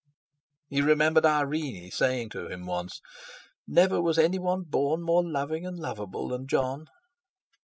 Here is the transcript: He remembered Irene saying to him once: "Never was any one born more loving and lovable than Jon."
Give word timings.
He 0.67 0.81
remembered 0.81 1.27
Irene 1.27 1.91
saying 1.91 2.29
to 2.29 2.47
him 2.47 2.65
once: 2.65 3.01
"Never 3.67 4.01
was 4.01 4.17
any 4.17 4.39
one 4.39 4.63
born 4.63 5.03
more 5.03 5.23
loving 5.23 5.63
and 5.63 5.77
lovable 5.77 6.29
than 6.29 6.47
Jon." 6.47 6.87